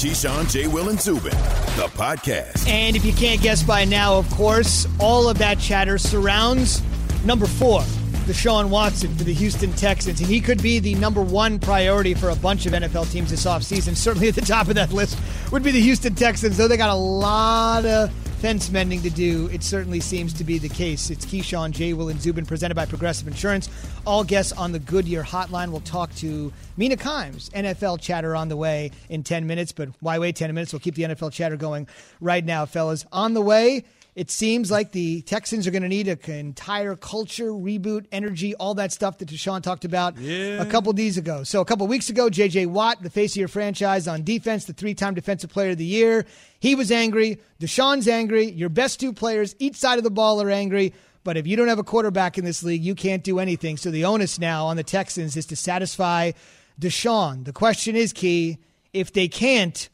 [0.00, 0.66] Keyshawn, J.
[0.66, 1.30] Will, and Zubin,
[1.76, 2.66] the podcast.
[2.66, 6.82] And if you can't guess by now, of course, all of that chatter surrounds
[7.22, 7.80] number four,
[8.24, 10.18] Deshaun Watson for the Houston Texans.
[10.20, 13.44] And he could be the number one priority for a bunch of NFL teams this
[13.44, 13.94] offseason.
[13.94, 15.18] Certainly at the top of that list
[15.52, 18.10] would be the Houston Texans, though they got a lot of
[18.40, 19.48] fence mending to do.
[19.52, 21.10] It certainly seems to be the case.
[21.10, 21.92] It's Keyshawn, J.
[21.92, 23.68] Will, and Zubin presented by Progressive Insurance.
[24.06, 27.50] All guests on the Goodyear hotline will talk to Mina Kimes.
[27.50, 30.72] NFL chatter on the way in 10 minutes, but why wait 10 minutes?
[30.72, 31.86] We'll keep the NFL chatter going
[32.22, 33.04] right now, fellas.
[33.12, 33.84] On the way,
[34.20, 38.74] it seems like the Texans are going to need an entire culture reboot, energy, all
[38.74, 40.60] that stuff that Deshaun talked about Yeah.
[40.60, 41.42] a couple days ago.
[41.42, 42.66] So a couple weeks ago, J.J.
[42.66, 46.26] Watt, the face of your franchise on defense, the three-time Defensive Player of the Year,
[46.58, 47.40] he was angry.
[47.60, 48.50] Deshaun's angry.
[48.50, 50.92] Your best two players, each side of the ball, are angry.
[51.24, 53.78] But if you don't have a quarterback in this league, you can't do anything.
[53.78, 56.32] So the onus now on the Texans is to satisfy
[56.78, 57.46] Deshaun.
[57.46, 58.58] The question is, Key,
[58.92, 59.88] if they can't,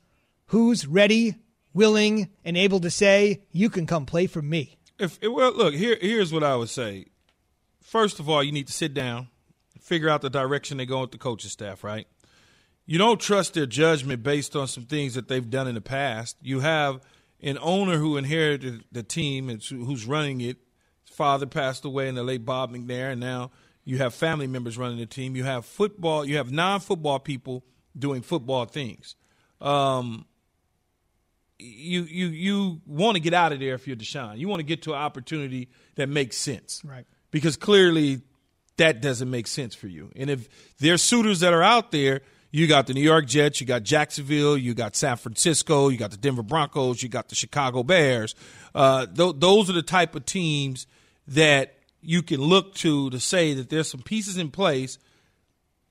[0.47, 1.37] who's ready,
[1.77, 4.79] willing, and able to say, you can come play for me?
[4.99, 5.97] If well, look here.
[6.01, 7.07] Here's what I would say.
[7.83, 9.29] First of all, you need to sit down,
[9.81, 11.85] figure out the direction they go with the coaching staff.
[11.85, 12.09] Right.
[12.87, 16.37] You don't trust their judgment based on some things that they've done in the past.
[16.41, 17.01] You have
[17.43, 20.57] an owner who inherited the team and who's running it.
[21.05, 23.51] His father passed away in the late Bob McNair, and now
[23.85, 25.37] you have family members running the team.
[25.37, 26.25] You have football.
[26.25, 27.65] You have non-football people
[27.99, 29.15] doing football things.
[29.61, 30.27] Um,
[31.59, 34.39] you you you want to get out of there if you're Deshaun.
[34.39, 36.83] You want to get to an opportunity that makes sense.
[36.85, 37.07] Right.
[37.31, 38.23] Because clearly
[38.77, 40.11] that doesn't make sense for you.
[40.17, 43.67] And if there's suitors that are out there, you got the New York Jets, you
[43.67, 47.83] got Jacksonville, you got San Francisco, you got the Denver Broncos, you got the Chicago
[47.83, 48.35] Bears.
[48.75, 50.87] Uh, th- those are the type of teams
[51.27, 54.99] that you can look to to say that there's some pieces in place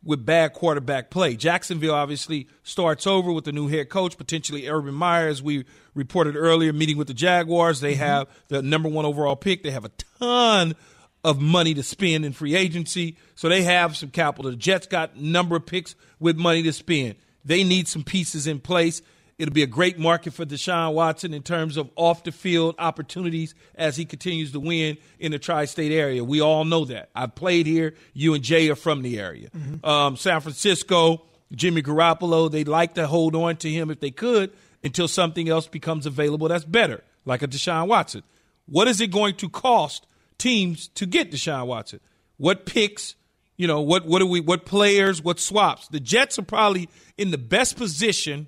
[0.05, 1.35] with bad quarterback play.
[1.35, 6.35] Jacksonville obviously starts over with the new head coach, potentially Urban Meyer, as we reported
[6.35, 7.81] earlier, meeting with the Jaguars.
[7.81, 8.03] They mm-hmm.
[8.03, 9.63] have the number one overall pick.
[9.63, 10.75] They have a ton
[11.23, 14.51] of money to spend in free agency, so they have some capital.
[14.51, 17.15] The Jets got number of picks with money to spend.
[17.43, 19.01] They need some pieces in place.
[19.37, 23.53] It'll be a great market for Deshaun Watson in terms of off the field opportunities
[23.75, 26.23] as he continues to win in the tri state area.
[26.23, 27.09] We all know that.
[27.13, 27.95] I've played here.
[28.13, 29.49] You and Jay are from the area.
[29.83, 31.23] Um, San Francisco,
[31.53, 34.53] Jimmy Garoppolo, they'd like to hold on to him if they could
[34.85, 38.23] until something else becomes available that's better, like a Deshaun Watson.
[38.67, 40.07] What is it going to cost
[40.37, 41.99] teams to get Deshaun Watson?
[42.37, 43.15] What picks?
[43.57, 45.87] You know, what what do we what players, what swaps?
[45.89, 48.47] The Jets are probably in the best position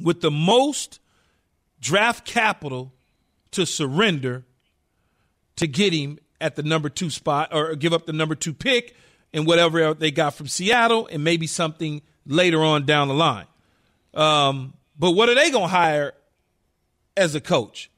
[0.00, 1.00] with the most
[1.80, 2.92] draft capital
[3.52, 4.44] to surrender
[5.56, 8.94] to get him at the number two spot or give up the number two pick
[9.32, 13.46] and whatever they got from Seattle and maybe something later on down the line.
[14.14, 16.14] Um, but what are they going to hire
[17.16, 17.90] as a coach?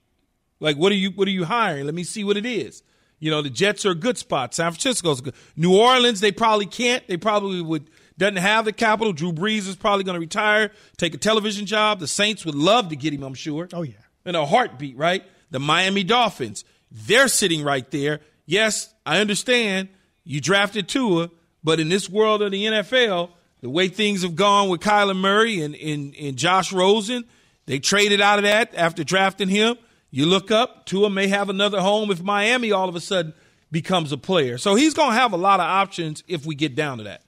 [0.58, 1.86] Like, what are you what are you hiring?
[1.86, 2.82] Let me see what it is.
[3.18, 4.54] You know, the Jets are a good spot.
[4.54, 5.34] San Francisco's good.
[5.56, 7.06] New Orleans, they probably can't.
[7.06, 9.12] They probably would doesn't have the capital.
[9.12, 11.98] Drew Brees is probably going to retire, take a television job.
[11.98, 13.68] The Saints would love to get him, I'm sure.
[13.72, 13.94] Oh, yeah.
[14.24, 15.24] In a heartbeat, right?
[15.50, 18.20] The Miami Dolphins, they're sitting right there.
[18.46, 19.88] Yes, I understand
[20.22, 21.30] you drafted Tua,
[21.64, 23.30] but in this world of the NFL,
[23.62, 27.24] the way things have gone with Kyler Murray and, and, and Josh Rosen,
[27.66, 29.76] they traded out of that after drafting him.
[30.10, 33.32] You look up, Tua may have another home if Miami all of a sudden
[33.70, 34.58] becomes a player.
[34.58, 37.22] So he's going to have a lot of options if we get down to that.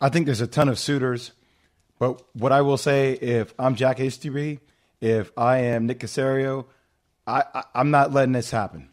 [0.00, 1.32] I think there's a ton of suitors,
[1.98, 4.60] but what I will say, if I'm Jack Easterby,
[5.00, 6.66] if I am Nick Caserio,
[7.26, 8.90] I, I'm not letting this happen.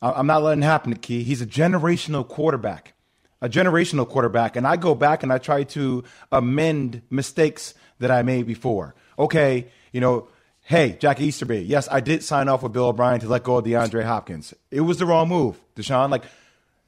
[0.00, 1.24] I, I'm not letting it happen, to Key.
[1.24, 2.94] He's a generational quarterback,
[3.42, 8.22] a generational quarterback, and I go back and I try to amend mistakes that I
[8.22, 8.94] made before.
[9.18, 10.28] Okay, you know,
[10.62, 13.64] hey, Jack Easterby, yes, I did sign off with Bill O'Brien to let go of
[13.64, 14.54] DeAndre Hopkins.
[14.70, 16.10] It was the wrong move, Deshaun.
[16.10, 16.24] Like,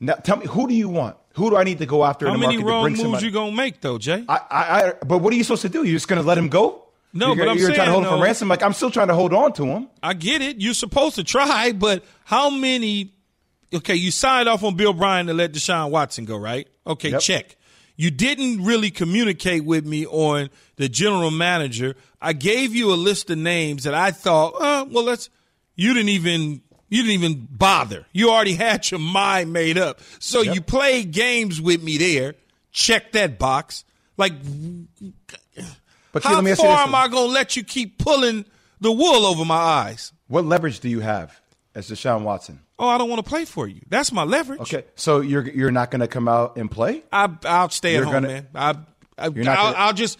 [0.00, 1.16] now, tell me, who do you want?
[1.34, 2.92] Who do I need to go after How in the many market to wrong bring
[2.94, 3.26] moves somebody?
[3.26, 4.24] you gonna make though, Jay?
[4.28, 5.84] I, I, I, but what are you supposed to do?
[5.84, 6.86] You're just going to let him go?
[7.12, 8.48] No, you're, but I'm you're trying to saying, hold him for ransom.
[8.48, 9.88] Like I'm still trying to hold on to him.
[10.02, 10.60] I get it.
[10.60, 13.12] You're supposed to try, but how many?
[13.72, 16.66] Okay, you signed off on Bill O'Brien to let Deshaun Watson go, right?
[16.86, 17.20] Okay, Yep.
[17.20, 17.56] check.
[17.96, 21.94] You didn't really communicate with me on the general manager.
[22.20, 25.30] I gave you a list of names that I thought, uh, well, let's.
[25.76, 26.62] You didn't even.
[26.90, 28.04] You didn't even bother.
[28.12, 30.00] You already had your mind made up.
[30.18, 32.34] So you played games with me there.
[32.72, 33.84] Check that box.
[34.18, 34.32] Like,
[36.12, 38.44] But how you far am I going to let you keep pulling
[38.80, 40.12] the wool over my eyes?
[40.28, 41.40] What leverage do you have
[41.74, 42.60] as Deshaun Watson?
[42.78, 43.80] Oh, I don't want to play for you.
[43.88, 44.60] That's my leverage.
[44.60, 47.02] Okay, so you're you're not going to come out and play?
[47.12, 48.48] I, I'll stay You're at home, gonna- man.
[48.54, 48.74] I,
[49.18, 50.18] I, You're not I'll, gonna- I'll just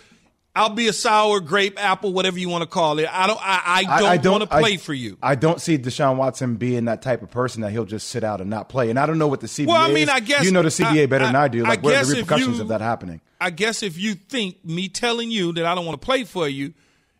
[0.55, 3.09] I'll be a sour grape, apple, whatever you want to call it.
[3.11, 3.39] I don't.
[3.41, 5.17] I, I don't, want to play I, for you.
[5.23, 8.41] I don't see Deshaun Watson being that type of person that he'll just sit out
[8.41, 8.91] and not play.
[8.91, 9.69] And I don't know what the CBA.
[9.69, 10.09] Well, I mean, is.
[10.09, 11.63] I guess you know the CBA better than I do.
[11.63, 13.21] Like, what are the repercussions you, of that happening?
[13.41, 16.49] I guess if you think me telling you that I don't want to play for
[16.49, 16.75] you,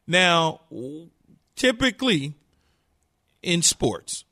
[0.09, 0.61] now
[1.55, 2.35] typically
[3.43, 4.25] in sports,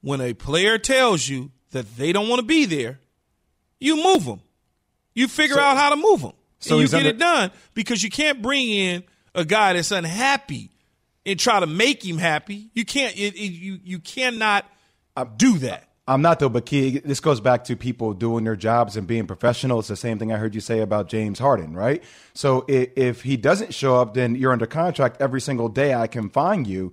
[0.00, 2.98] when a player tells you that they don't want to be there,
[3.78, 4.40] you move them.
[5.14, 6.32] You figure so, out how to move them.
[6.60, 9.04] So you get under- it done because you can't bring in
[9.34, 10.70] a guy that's unhappy
[11.26, 12.70] and try to make him happy.
[12.74, 13.16] You can't.
[13.16, 14.64] It, it, you you cannot
[15.36, 15.88] do that.
[16.08, 19.26] I'm not though, but Key, this goes back to people doing their jobs and being
[19.28, 19.78] professional.
[19.78, 22.02] It's the same thing I heard you say about James Harden, right?
[22.34, 25.94] So if, if he doesn't show up, then you're under contract every single day.
[25.94, 26.92] I can find you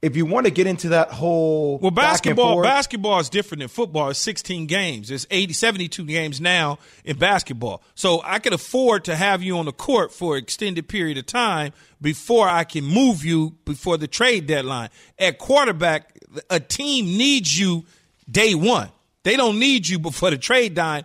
[0.00, 4.10] if you want to get into that whole well basketball basketball is different than football.
[4.10, 5.10] It's 16 games.
[5.10, 7.82] It's 80 72 games now in basketball.
[7.94, 11.26] So i can afford to have you on the court for an extended period of
[11.26, 14.90] time before i can move you before the trade deadline.
[15.18, 16.18] At quarterback
[16.50, 17.84] a team needs you
[18.30, 18.90] day one.
[19.24, 21.04] They don't need you before the trade deadline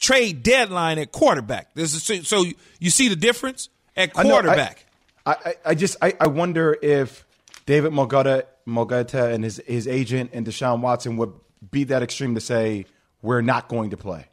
[0.00, 1.68] trade deadline at quarterback.
[1.76, 2.44] A, so
[2.78, 3.68] you see the difference?
[3.96, 4.86] At quarterback.
[5.26, 7.26] I, I, I just I, I wonder if
[7.66, 11.32] David Mulugheta, Mulugheta and his, his agent and Deshaun Watson would
[11.70, 12.86] be that extreme to say,
[13.22, 14.26] we're not going to play.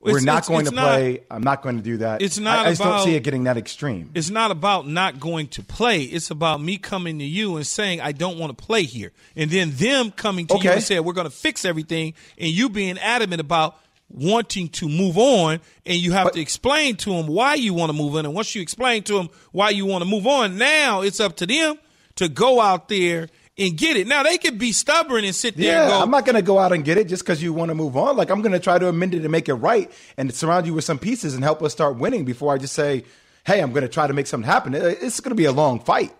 [0.00, 1.24] We're not it's, going it's to not, play.
[1.30, 2.22] I'm not going to do that.
[2.22, 2.58] It's not.
[2.58, 4.10] I, I just don't see it getting that extreme.
[4.14, 6.02] It's not about not going to play.
[6.02, 9.50] It's about me coming to you and saying I don't want to play here, and
[9.50, 10.68] then them coming to okay.
[10.68, 14.88] you and saying we're going to fix everything, and you being adamant about wanting to
[14.88, 18.14] move on, and you have but, to explain to them why you want to move
[18.14, 18.24] on.
[18.24, 21.36] And once you explain to them why you want to move on, now it's up
[21.36, 21.78] to them
[22.16, 23.28] to go out there
[23.58, 24.06] and get it.
[24.06, 25.82] Now they could be stubborn and sit there.
[25.82, 27.70] Yeah, go, I'm not going to go out and get it just because you want
[27.70, 28.16] to move on.
[28.16, 30.74] Like I'm going to try to amend it and make it right and surround you
[30.74, 33.04] with some pieces and help us start winning before I just say,
[33.44, 35.80] "Hey, I'm going to try to make something happen." It's going to be a long
[35.80, 36.14] fight.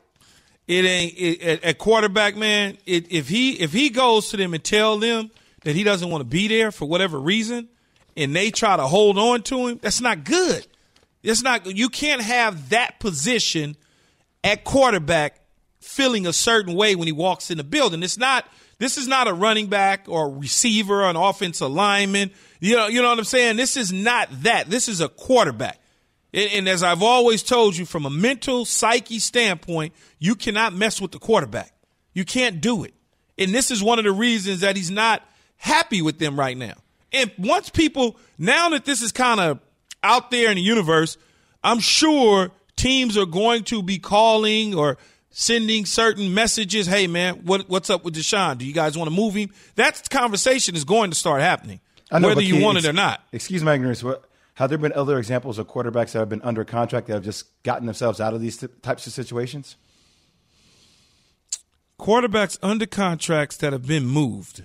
[0.67, 2.79] It ain't it, at, quarterback, man.
[2.87, 5.31] It, if he if he goes to them and tell them
[5.63, 7.69] that he doesn't want to be there for whatever reason,
[8.17, 10.67] and they try to hold on to him, that's not good.
[11.23, 11.67] It's not.
[11.67, 13.77] You can't have that position
[14.43, 15.41] at quarterback
[15.87, 18.03] feeling a certain way when he walks in the building.
[18.03, 18.47] It's not
[18.79, 22.31] this is not a running back or a receiver or an offensive lineman.
[22.61, 23.57] You know, you know what I'm saying?
[23.57, 24.69] This is not that.
[24.69, 25.81] This is a quarterback.
[26.35, 31.01] And, and as I've always told you, from a mental psyche standpoint, you cannot mess
[31.01, 31.73] with the quarterback.
[32.13, 32.93] You can't do it.
[33.39, 35.23] And this is one of the reasons that he's not
[35.57, 36.75] happy with them right now.
[37.13, 39.61] And once people, now that this is kind of
[40.03, 41.17] out there in the universe,
[41.65, 44.99] I'm sure teams are going to be calling or
[45.39, 46.87] sending certain messages.
[46.87, 48.57] Hey, man, what, what's up with Deshaun?
[48.57, 49.51] Do you guys want to move him?
[49.75, 51.81] That conversation is going to start happening,
[52.11, 53.21] know, whether you want it or not.
[53.33, 54.03] Excuse my ignorance.
[54.03, 54.25] What,
[54.55, 57.45] have there been other examples of quarterbacks that have been under contract that have just
[57.65, 59.77] gotten themselves out of these types of situations?
[62.01, 64.65] Quarterbacks under contracts that have been moved.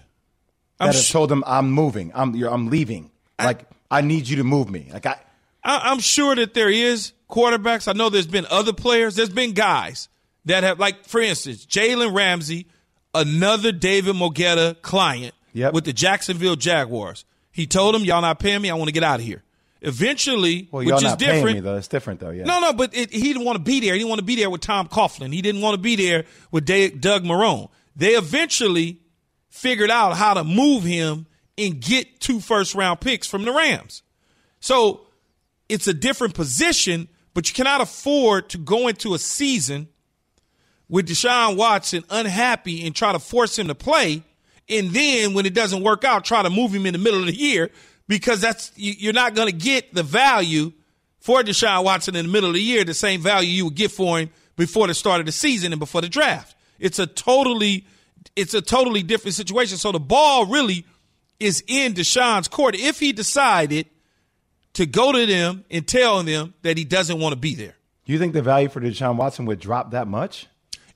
[0.80, 2.12] I'm that have sh- told them, "I'm moving.
[2.16, 3.12] I'm I'm leaving.
[3.38, 5.18] I, like I need you to move me." Like I,
[5.64, 7.88] I, I'm sure that there is quarterbacks.
[7.88, 9.16] I know there's been other players.
[9.16, 10.10] There's been guys
[10.46, 12.68] that have, like, for instance, Jalen Ramsey,
[13.14, 15.74] another David Mulugheta client yep.
[15.74, 17.26] with the Jacksonville Jaguars.
[17.52, 18.70] He told him, "Y'all not paying me.
[18.70, 19.44] I want to get out of here."
[19.84, 21.56] Eventually, well, which is different.
[21.56, 21.76] Me, though.
[21.76, 22.30] It's different though.
[22.30, 22.44] Yeah.
[22.44, 23.94] No, no, but it, he didn't want to be there.
[23.94, 25.34] He didn't want to be there with Tom Coughlin.
[25.34, 27.70] He didn't want to be there with Doug Marrone.
[27.96, 29.00] They eventually
[29.50, 31.26] figured out how to move him
[31.58, 34.04] and get two first round picks from the Rams.
[34.60, 35.02] So
[35.68, 39.90] it's a different position, but you cannot afford to go into a season
[40.92, 44.24] with Deshaun Watson unhappy and try to force him to play.
[44.70, 47.28] And then when it doesn't work out, try to move him in the middle of
[47.28, 47.72] the year
[48.08, 50.74] because that's you're not going to get the value
[51.20, 53.90] for Deshaun Watson in the middle of the year, the same value you would get
[53.90, 56.56] for him before the start of the season and before the draft.
[56.78, 57.86] It's a totally
[58.36, 59.78] it's a totally different situation.
[59.78, 60.86] So the ball really
[61.40, 63.88] is in Deshaun's court if he decided
[64.74, 67.76] to go to them and tell them that he doesn't want to be there.
[68.06, 70.48] Do you think the value for Deshaun Watson would drop that much?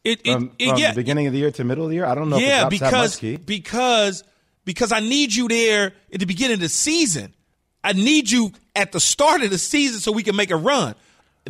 [0.06, 1.96] It, it, from, it, from yeah, the beginning of the year to middle of the
[1.96, 2.06] year.
[2.06, 2.38] I don't know.
[2.38, 4.24] Yeah, because because
[4.64, 7.34] because I need you there at the beginning of the season.
[7.84, 10.96] I need you at the start of the season so we can make a run.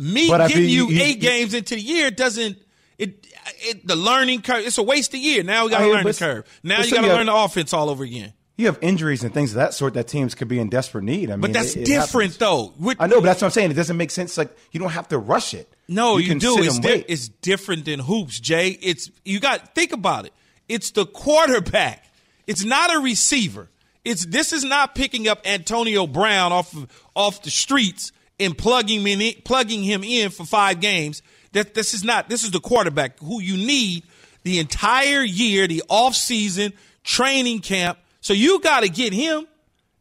[0.00, 2.58] Me but getting you, you, eight you, games into the year doesn't.
[2.98, 3.26] It,
[3.58, 4.66] it, the learning curve.
[4.66, 5.42] It's a waste of year.
[5.42, 6.60] Now we got to learn but, the curve.
[6.62, 8.32] Now you got to learn the offense all over again.
[8.56, 11.30] You have injuries and things of that sort that teams could be in desperate need.
[11.30, 12.72] I mean, but that's different though.
[12.98, 13.70] I know, but that's what I'm saying.
[13.70, 14.38] It doesn't make sense.
[14.38, 15.70] Like you don't have to rush it.
[15.88, 16.62] No, you, you do.
[16.62, 18.70] It's, di- it's different than hoops, Jay.
[18.70, 20.32] It's you got think about it.
[20.68, 22.04] It's the quarterback.
[22.46, 23.68] It's not a receiver.
[24.04, 29.06] It's this is not picking up Antonio Brown off of, off the streets and plugging
[29.06, 31.22] him in, plugging him in for five games.
[31.52, 32.28] That this is not.
[32.28, 34.04] This is the quarterback who you need
[34.42, 37.98] the entire year, the off season, training camp.
[38.20, 39.46] So you got to get him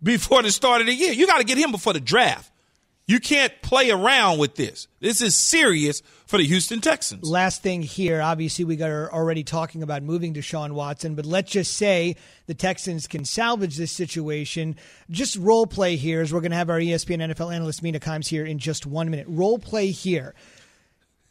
[0.02, 1.14] before the start of the year.
[1.14, 2.52] You got to get him before the draft.
[3.08, 4.88] You can't play around with this.
[5.00, 7.30] This is serious for the Houston Texans.
[7.30, 11.52] Last thing here, obviously, we got already talking about moving to Deshaun Watson, but let's
[11.52, 12.16] just say
[12.48, 14.76] the Texans can salvage this situation.
[15.12, 18.28] Just role play here, as we're going to have our ESPN NFL analyst Mina Kimes
[18.28, 19.28] here in just one minute.
[19.30, 20.34] Role play here.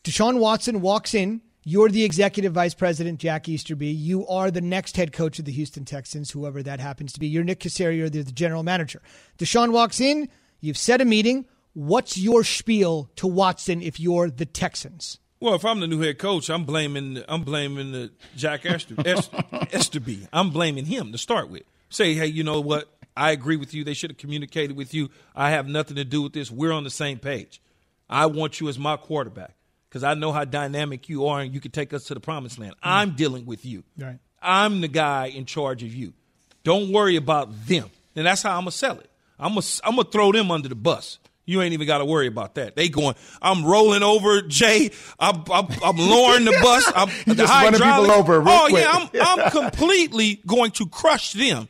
[0.04, 1.40] Deshaun Watson walks in.
[1.64, 3.88] You're the executive vice president, Jack Easterby.
[3.88, 7.26] You are the next head coach of the Houston Texans, whoever that happens to be.
[7.26, 9.02] You're Nick Caserio, the general manager.
[9.38, 10.28] Deshaun walks in.
[10.61, 15.19] You've set a meeting What's your spiel to Watson if you're the Texans?
[15.40, 18.95] Well, if I'm the new head coach, I'm blaming I'm blaming the Jack Esther,
[19.75, 20.28] Easterby.
[20.33, 21.64] I'm blaming him to start with.
[21.90, 22.88] Say, hey, you know what?
[23.16, 23.85] I agree with you.
[23.85, 25.11] They should have communicated with you.
[25.35, 26.50] I have nothing to do with this.
[26.50, 27.61] We're on the same page.
[28.09, 29.54] I want you as my quarterback
[29.88, 32.59] because I know how dynamic you are and you can take us to the promised
[32.59, 32.75] land.
[32.75, 32.78] Mm.
[32.83, 33.85] I'm dealing with you.
[33.99, 34.19] Right.
[34.40, 36.12] I'm the guy in charge of you.
[36.62, 37.90] Don't worry about them.
[38.16, 39.11] And that's how I'm gonna sell it.
[39.38, 41.19] I'm gonna I'm gonna throw them under the bus.
[41.46, 42.74] You ain't even got to worry about that.
[42.74, 44.90] They going, I'm rolling over Jay.
[45.18, 46.90] I'm, I'm, I'm lowering the bus.
[46.94, 48.42] I'm the just running people over.
[48.46, 48.82] oh quick.
[48.82, 48.90] yeah,
[49.22, 51.68] I'm, I'm completely going to crush them.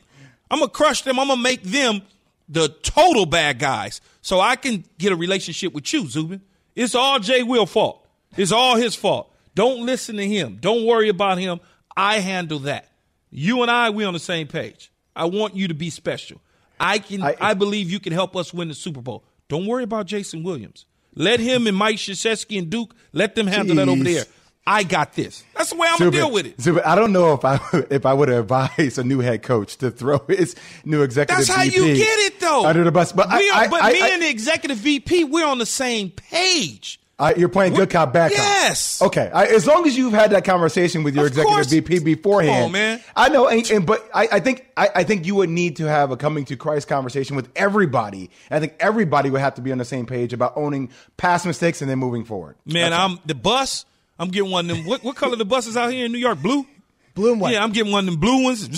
[0.51, 1.19] I'm gonna crush them.
[1.19, 2.03] I'm gonna make them
[2.49, 6.43] the total bad guys, so I can get a relationship with you, Zubin.
[6.77, 8.07] It's all Jay Will fault.
[8.37, 9.33] It's all his fault.
[9.55, 10.59] Don't listen to him.
[10.61, 11.61] Don't worry about him.
[11.97, 12.89] I handle that.
[13.31, 14.93] You and I, we on the same page.
[15.17, 16.41] I want you to be special.
[16.79, 17.23] I can.
[17.23, 19.25] I, I believe you can help us win the Super Bowl.
[19.49, 20.87] Don't worry about Jason Williams.
[21.15, 23.79] Let him and Mike Krzyzewski and Duke let them handle Jeez.
[23.79, 24.25] that over there.
[24.67, 25.45] I got this.
[25.55, 26.61] That's the way I'm gonna deal with it.
[26.61, 27.61] Zubin, I don't know if I
[27.91, 31.45] if I would advise a new head coach to throw his new executive.
[31.45, 31.53] VP.
[31.53, 33.13] That's how VP you get it though under the bus.
[33.13, 36.11] But I, are, but I, me I, and the executive VP, we're on the same
[36.11, 36.99] page.
[37.17, 38.39] Uh, you're playing good cop, bad cop.
[38.39, 39.01] Yes.
[39.01, 39.31] Okay.
[39.33, 41.71] I, as long as you've had that conversation with your of executive course.
[41.71, 42.65] VP beforehand.
[42.67, 43.01] On, man.
[43.15, 45.85] I know, and, and but I, I think I, I, think you would need to
[45.85, 48.31] have a coming to Christ conversation with everybody.
[48.51, 51.83] I think everybody would have to be on the same page about owning past mistakes
[51.83, 52.57] and then moving forward.
[52.67, 53.27] Man, That's I'm it.
[53.27, 53.87] the bus.
[54.19, 54.87] I'm getting one of them.
[54.87, 56.41] What, what color the buses out here in New York?
[56.43, 56.67] Blue.
[57.15, 57.53] Blue and white.
[57.53, 58.69] Yeah, I'm getting one of them blue ones.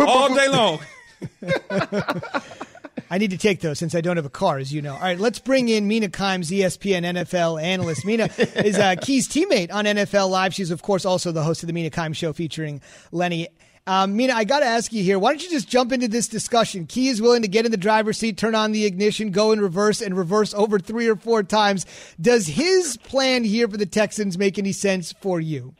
[0.00, 0.80] all day long.
[3.10, 4.94] I need to take those since I don't have a car, as you know.
[4.94, 8.06] All right, let's bring in Mina Kimes, ESPN NFL analyst.
[8.06, 10.54] Mina is uh, Key's teammate on NFL Live.
[10.54, 13.48] She's, of course, also the host of the Mina Kimes Show featuring Lenny.
[13.88, 15.18] Um, Mina, I got to ask you here.
[15.18, 16.86] Why don't you just jump into this discussion?
[16.86, 19.60] Key is willing to get in the driver's seat, turn on the ignition, go in
[19.60, 21.86] reverse, and reverse over three or four times.
[22.20, 25.74] Does his plan here for the Texans make any sense for you?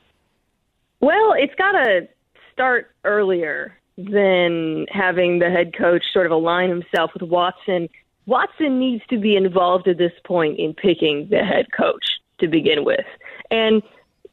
[0.99, 2.09] Well, it's got to
[2.53, 7.89] start earlier than having the head coach sort of align himself with Watson.
[8.27, 12.85] Watson needs to be involved at this point in picking the head coach to begin
[12.85, 13.05] with.
[13.51, 13.83] And,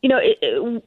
[0.02, 0.84] you know, it, it,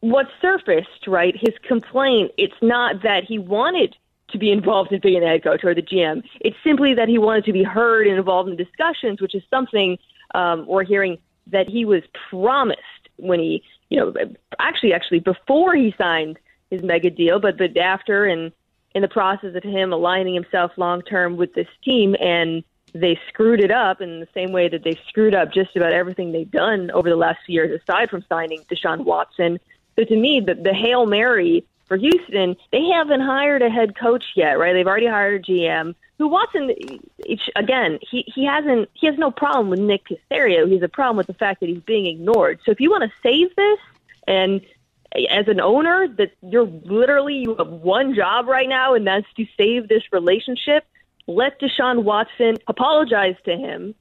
[0.00, 3.96] what surfaced, right, his complaint, it's not that he wanted
[4.30, 6.22] to be involved in being the head coach or the GM.
[6.40, 9.98] It's simply that he wanted to be heard and involved in discussions, which is something
[10.34, 12.82] um, we're hearing that he was promised
[13.16, 14.12] when he, you know,
[14.58, 16.38] actually, actually before he signed
[16.70, 18.52] his mega deal, but but after and
[18.94, 23.60] in the process of him aligning himself long term with this team and they screwed
[23.60, 26.90] it up in the same way that they screwed up just about everything they've done
[26.92, 29.58] over the last few years, aside from signing Deshaun Watson.
[29.96, 34.24] So to me, the, the Hail Mary for Houston, they haven't hired a head coach
[34.36, 34.72] yet, right?
[34.72, 35.94] They've already hired a GM.
[36.18, 36.74] Who Watson,
[37.56, 40.66] again, he, he hasn't, he has no problem with Nick Caserio.
[40.66, 42.58] He has a problem with the fact that he's being ignored.
[42.64, 43.78] So if you want to save this
[44.26, 44.60] and
[45.14, 49.46] as an owner that you're literally you have one job right now and that's to
[49.56, 50.84] save this relationship.
[51.26, 53.94] Let deshaun watson apologize to him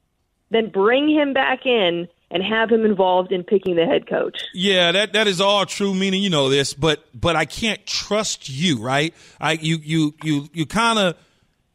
[0.49, 4.41] then bring him back in and have him involved in picking the head coach.
[4.53, 8.49] Yeah that that is all true Mina you know this but but i can't trust
[8.49, 9.13] you right?
[9.39, 11.15] I you you you you kind of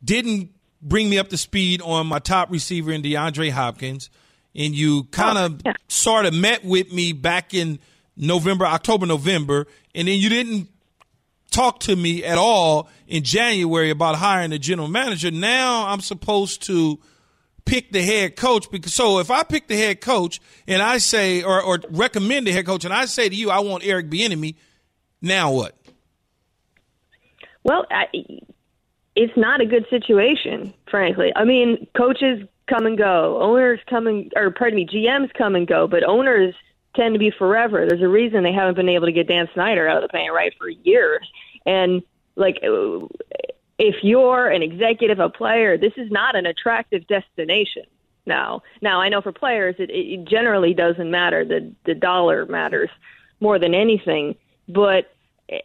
[0.05, 4.11] didn't bring me up to speed on my top receiver in deandre hopkins
[4.55, 5.73] and you kind of oh, yeah.
[5.89, 7.79] sort of met with me back in
[8.17, 10.69] November, October, November, and then you didn't
[11.51, 15.31] talk to me at all in January about hiring a general manager.
[15.31, 16.99] Now I'm supposed to
[17.65, 21.43] pick the head coach because so if I pick the head coach and I say
[21.43, 24.57] or, or recommend the head coach and I say to you I want Eric Bieniemy,
[25.21, 25.77] now what?
[27.65, 28.07] Well, I,
[29.15, 31.33] it's not a good situation, frankly.
[31.37, 35.67] I mean, coaches come and go, owners come and or pardon me, GMs come and
[35.67, 36.55] go, but owners
[36.95, 37.87] tend to be forever.
[37.89, 40.33] There's a reason they haven't been able to get Dan Snyder out of the paint
[40.33, 41.27] right for years.
[41.65, 42.03] And
[42.37, 42.59] like,
[43.79, 47.85] if you're an executive, a player, this is not an attractive destination.
[48.27, 51.45] Now, now I know for players, it, it generally doesn't matter.
[51.45, 52.91] The the dollar matters
[53.41, 54.37] more than anything.
[54.69, 55.13] But
[55.49, 55.59] eh,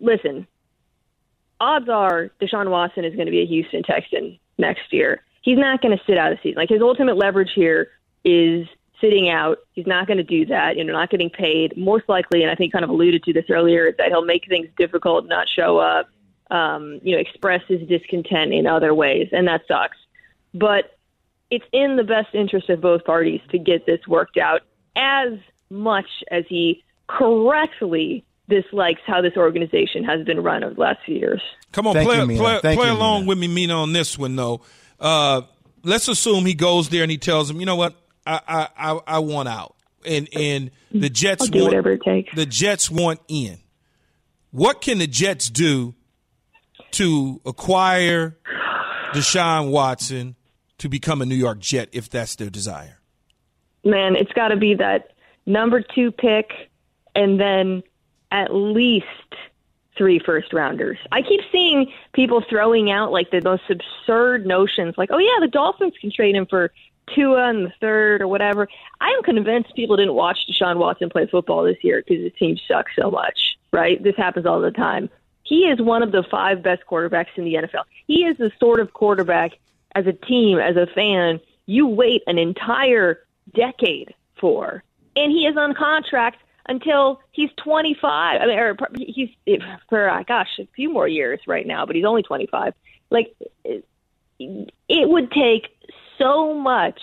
[0.00, 0.46] listen,
[1.60, 5.22] odds are Deshaun Watson is going to be a Houston Texan next year.
[5.42, 6.56] He's not going to sit out a season.
[6.56, 7.88] Like his ultimate leverage here
[8.24, 8.68] is
[9.00, 9.58] sitting out.
[9.72, 10.76] He's not going to do that.
[10.76, 11.76] You know, not getting paid.
[11.76, 14.68] Most likely, and I think kind of alluded to this earlier, that he'll make things
[14.76, 16.08] difficult, not show up.
[16.50, 19.98] Um, you know, express his discontent in other ways, and that sucks.
[20.54, 20.96] But
[21.50, 24.62] it's in the best interest of both parties to get this worked out
[24.96, 25.38] as
[25.70, 31.16] much as he correctly dislikes how this organization has been run over the last few
[31.16, 31.42] years.
[31.72, 33.28] Come on, Thank play, you, play, Thank play you, along Mina.
[33.28, 34.62] with me, Mina, on this one though.
[34.98, 35.42] Uh,
[35.82, 37.94] let's assume he goes there and he tells him, you know what,
[38.28, 42.34] I I I, want out, and and the Jets I'll do want whatever it takes.
[42.34, 43.58] the Jets want in.
[44.50, 45.94] What can the Jets do
[46.92, 48.38] to acquire
[49.12, 50.36] Deshaun Watson
[50.78, 52.98] to become a New York Jet if that's their desire?
[53.84, 55.12] man, it's got to be that
[55.46, 56.50] number two pick
[57.14, 57.82] and then
[58.30, 59.06] at least
[59.96, 60.98] three first rounders.
[61.10, 65.48] I keep seeing people throwing out like the most absurd notions, like, oh, yeah, the
[65.48, 66.70] Dolphins can trade him for
[67.14, 68.68] Tua in the third or whatever.
[69.00, 72.56] I am convinced people didn't watch Deshaun Watson play football this year because his team
[72.68, 74.02] sucks so much, right?
[74.02, 75.10] This happens all the time.
[75.42, 77.84] He is one of the five best quarterbacks in the NFL.
[78.06, 79.52] He is the sort of quarterback
[79.94, 83.20] as a team, as a fan, you wait an entire
[83.54, 84.82] decade for.
[85.16, 86.38] And he is on contract
[86.68, 88.40] until he's 25.
[88.40, 89.30] I mean, or he's
[89.88, 92.74] for uh, gosh, a few more years right now, but he's only 25.
[93.10, 93.34] Like
[93.64, 93.84] it,
[94.38, 95.68] it would take
[96.18, 97.00] so much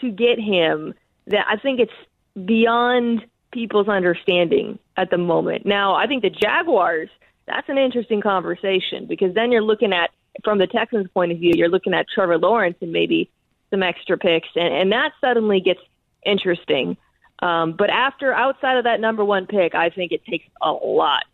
[0.00, 0.94] to get him
[1.26, 5.66] that I think it's beyond people's understanding at the moment.
[5.66, 7.10] Now, I think the Jaguars,
[7.46, 10.10] that's an interesting conversation because then you're looking at,
[10.44, 13.28] from the Texans' point of view, you're looking at Trevor Lawrence and maybe
[13.70, 15.80] some extra picks, and, and that suddenly gets
[16.24, 16.96] interesting.
[17.40, 21.24] Um, but after, outside of that number one pick, I think it takes a lot.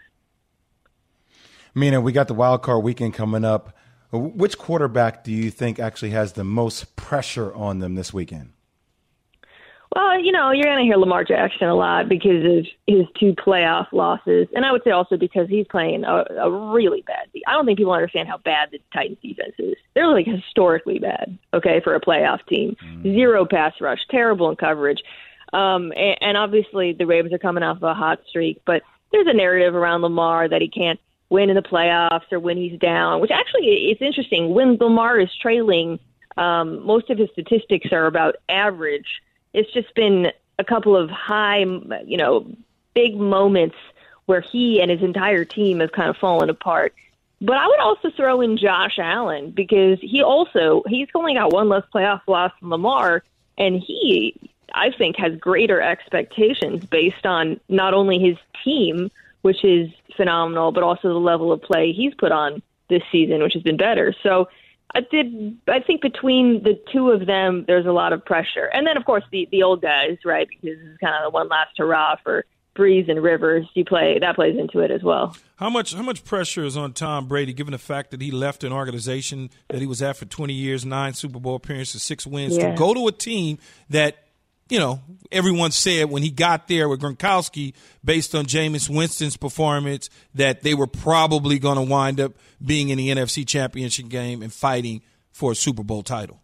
[1.74, 3.75] Mina, we got the wild card weekend coming up.
[4.12, 8.52] Which quarterback do you think actually has the most pressure on them this weekend?
[9.94, 13.34] Well, you know, you're going to hear Lamar Jackson a lot because of his two
[13.34, 17.28] playoff losses, and I would say also because he's playing a, a really bad.
[17.46, 19.76] I don't think people understand how bad the Titans defense is.
[19.94, 22.76] They're like historically bad, okay, for a playoff team.
[23.02, 25.02] Zero pass rush, terrible in coverage,
[25.52, 28.60] um, and, and obviously the Ravens are coming off of a hot streak.
[28.66, 32.56] But there's a narrative around Lamar that he can't win in the playoffs or when
[32.56, 34.54] he's down, which actually it's interesting.
[34.54, 35.98] When Lamar is trailing,
[36.36, 39.22] um, most of his statistics are about average
[39.56, 41.60] it's just been a couple of high,
[42.04, 42.46] you know,
[42.94, 43.76] big moments
[44.26, 46.94] where he and his entire team have kind of fallen apart.
[47.40, 51.68] But I would also throw in Josh Allen because he also he's only got one
[51.70, 53.22] less playoff loss than Lamar,
[53.56, 54.34] and he
[54.74, 59.10] I think has greater expectations based on not only his team,
[59.46, 63.54] which is phenomenal, but also the level of play he's put on this season, which
[63.54, 64.12] has been better.
[64.22, 64.48] So
[64.94, 65.56] I did.
[65.68, 69.04] I think between the two of them, there's a lot of pressure, and then of
[69.04, 70.46] course the the old guys, right?
[70.48, 72.44] Because this is kind of the one last hurrah for
[72.76, 73.66] Brees and Rivers.
[73.74, 75.36] You play that plays into it as well.
[75.56, 78.64] How much how much pressure is on Tom Brady, given the fact that he left
[78.64, 82.56] an organization that he was at for 20 years, nine Super Bowl appearances, six wins,
[82.56, 82.70] Yeah.
[82.72, 83.58] to go to a team
[83.90, 84.16] that
[84.68, 85.00] you know
[85.32, 87.74] everyone said when he got there with Gronkowski,
[88.04, 92.32] based on Jameis Winston's performance, that they were probably going to wind up
[92.64, 95.02] being in the NFC Championship game and fighting
[95.32, 96.40] for a Super Bowl title.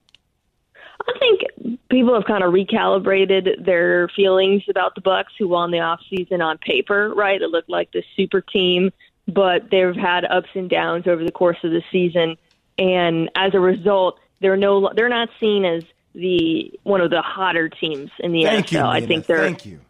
[1.00, 5.80] I think people have kind of recalibrated their feelings about the Bucs, who won the
[5.80, 7.12] off season on paper.
[7.14, 8.92] Right, it looked like the super team,
[9.26, 12.36] but they've had ups and downs over the course of the season,
[12.78, 17.68] and as a result, they're no they're not seen as the one of the hotter
[17.68, 18.72] teams in the Thank NFL.
[18.72, 18.80] you.
[18.80, 19.80] I think they're Thank you.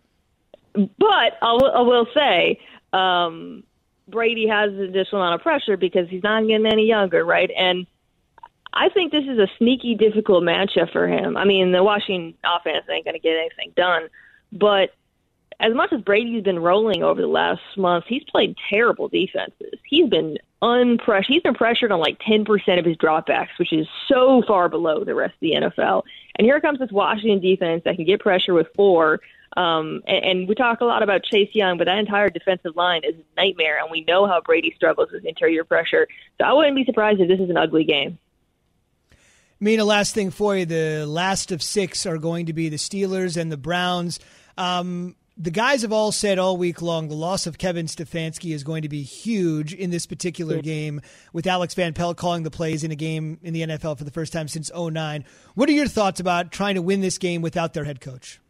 [0.74, 2.60] but I will, I will say
[2.92, 3.64] um,
[4.08, 7.50] Brady has an additional amount of pressure because he's not getting any younger, right?
[7.56, 7.86] And
[8.72, 11.36] I think this is a sneaky, difficult matchup for him.
[11.36, 14.08] I mean, the Washington offense ain't going to get anything done,
[14.50, 14.90] but
[15.60, 19.74] as much as Brady's been rolling over the last month, he's played terrible defenses.
[19.88, 21.26] He's been unpressured.
[21.26, 25.14] He's been pressured on like 10% of his dropbacks, which is so far below the
[25.14, 26.02] rest of the NFL.
[26.36, 29.20] And here comes this Washington defense that can get pressure with four.
[29.56, 33.02] Um, and, and we talk a lot about Chase Young, but that entire defensive line
[33.04, 36.08] is a nightmare, and we know how Brady struggles with interior pressure.
[36.38, 38.18] So I wouldn't be surprised if this is an ugly game.
[39.60, 40.64] Mina, last thing for you.
[40.64, 44.18] The last of six are going to be the Steelers and the Browns.
[44.58, 48.64] Um, the guys have all said all week long the loss of Kevin Stefanski is
[48.64, 51.00] going to be huge in this particular game
[51.32, 54.10] with Alex Van Pelt calling the plays in a game in the NFL for the
[54.10, 55.24] first time since 09.
[55.54, 58.40] What are your thoughts about trying to win this game without their head coach?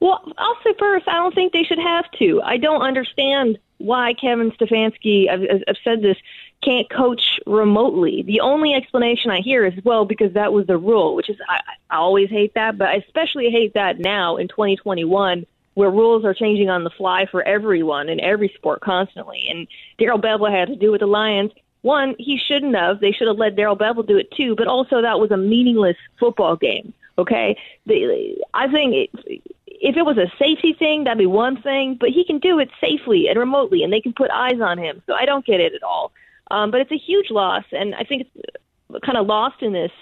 [0.00, 2.40] Well, I'll say first, I don't think they should have to.
[2.42, 6.16] I don't understand why Kevin Stefanski, I've, I've said this,
[6.62, 8.22] can't coach remotely.
[8.22, 11.60] The only explanation I hear is, well, because that was the rule, which is, I,
[11.90, 15.46] I always hate that, but I especially hate that now in 2021
[15.78, 19.46] where rules are changing on the fly for everyone in every sport constantly.
[19.48, 21.52] And Darrell Bevell had to do with the Lions.
[21.82, 22.98] One, he shouldn't have.
[22.98, 24.56] They should have let Darrell Bevell do it too.
[24.56, 26.92] But also, that was a meaningless football game.
[27.16, 31.96] Okay, the, I think it, if it was a safety thing, that'd be one thing.
[31.98, 35.00] But he can do it safely and remotely, and they can put eyes on him.
[35.06, 36.10] So I don't get it at all.
[36.50, 39.92] Um, but it's a huge loss, and I think it's kind of lost in this.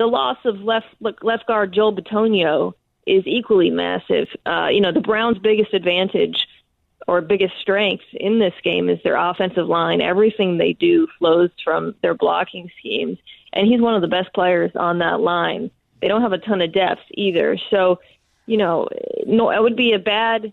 [0.00, 0.88] The loss of left
[1.22, 2.74] left guard Joel Bitonio
[3.10, 4.28] is equally massive.
[4.46, 6.46] Uh, you know, the Browns' biggest advantage
[7.08, 10.00] or biggest strength in this game is their offensive line.
[10.00, 13.18] Everything they do flows from their blocking schemes,
[13.52, 15.70] and he's one of the best players on that line.
[16.00, 18.00] They don't have a ton of depth either, so
[18.46, 18.88] you know,
[19.26, 20.52] no, it would be a bad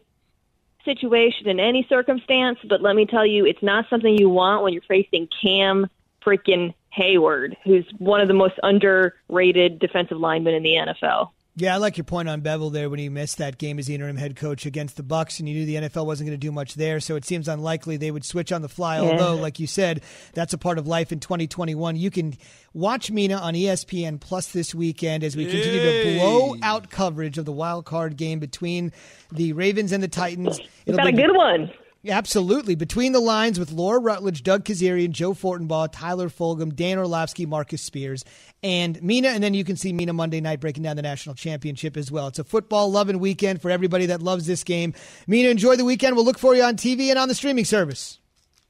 [0.85, 2.59] situation in any circumstance.
[2.67, 5.87] But let me tell you, it's not something you want when you're facing Cam
[6.25, 11.29] freaking Hayward, who's one of the most underrated defensive linemen in the NFL.
[11.59, 13.95] Yeah, I like your point on Bevell there when he missed that game as the
[13.95, 16.51] interim head coach against the Bucs, and you knew the NFL wasn't going to do
[16.51, 16.99] much there.
[16.99, 19.01] So it seems unlikely they would switch on the fly.
[19.01, 19.09] Yeah.
[19.09, 20.03] Although, like you said,
[20.35, 21.95] that's a part of life in 2021.
[21.95, 22.37] You can
[22.75, 27.45] watch Mina on ESPN Plus this weekend as we continue to blow out coverage of
[27.45, 28.91] the wild card game between
[29.31, 30.59] the Ravens and the Titans.
[30.85, 31.71] It'll got a good one.
[32.09, 32.75] Absolutely.
[32.75, 37.81] Between the lines with Laura Rutledge, Doug Kezirian, Joe Fortenbaugh, Tyler Fulghum, Dan Orlovsky, Marcus
[37.81, 38.23] Spears,
[38.63, 39.29] and Mina.
[39.29, 42.27] And then you can see Mina Monday night breaking down the national championship as well.
[42.27, 44.93] It's a football loving weekend for everybody that loves this game.
[45.27, 46.15] Mina, enjoy the weekend.
[46.15, 48.19] We'll look for you on TV and on the streaming service.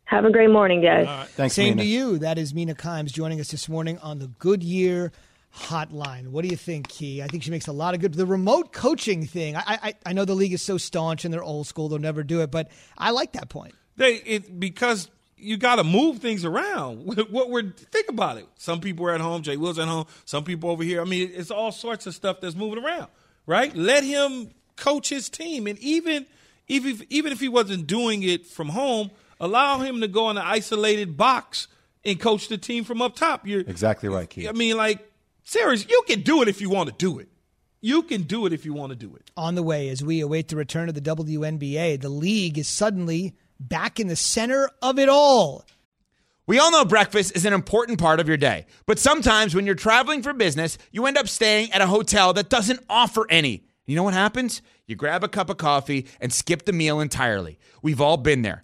[0.05, 1.05] Have a great morning, guys.
[1.05, 1.27] Right.
[1.27, 1.81] Thanks, Same Mina.
[1.81, 2.17] to you.
[2.19, 5.11] That is Mina Kimes joining us this morning on the Goodyear
[5.57, 6.29] hotline.
[6.29, 7.21] What do you think, Key?
[7.21, 8.13] I think she makes a lot of good.
[8.13, 9.55] The remote coaching thing.
[9.55, 12.23] I I, I know the league is so staunch and they're old school; they'll never
[12.23, 12.51] do it.
[12.51, 13.75] But I like that point.
[13.97, 17.05] They it because you got to move things around.
[17.29, 18.47] what we're think about it.
[18.57, 19.41] Some people are at home.
[19.41, 20.05] Jay Will's at home.
[20.25, 21.01] Some people over here.
[21.01, 23.07] I mean, it's all sorts of stuff that's moving around.
[23.45, 23.75] Right?
[23.75, 26.25] Let him coach his team, and even
[26.67, 30.43] even even if he wasn't doing it from home, allow him to go in an
[30.45, 31.67] isolated box
[32.03, 33.47] and coach the team from up top.
[33.47, 34.49] You're exactly right, Keith.
[34.49, 35.07] I mean, like
[35.49, 37.29] Serious, you can do it if you want to do it.
[37.79, 39.31] You can do it if you want to do it.
[39.37, 43.33] On the way, as we await the return of the WNBA, the league is suddenly
[43.57, 45.65] back in the center of it all.
[46.47, 49.73] We all know breakfast is an important part of your day, but sometimes when you're
[49.73, 53.63] traveling for business, you end up staying at a hotel that doesn't offer any.
[53.85, 54.61] You know what happens?
[54.85, 57.57] You grab a cup of coffee and skip the meal entirely.
[57.81, 58.63] We've all been there.